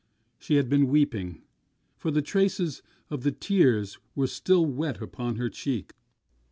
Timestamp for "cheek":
5.47-5.93